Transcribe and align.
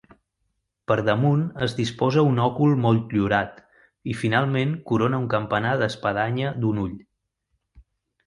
Per 0.91 0.95
damunt 1.07 1.41
es 1.65 1.75
disposa 1.79 2.21
un 2.29 2.39
òcul 2.45 2.71
motllurat 2.85 3.61
i 4.13 4.15
finalment 4.23 4.73
corona 4.93 5.19
un 5.25 5.27
campanar 5.35 5.77
d'espadanya 5.83 6.57
d'un 6.65 6.81
ull. 6.87 6.97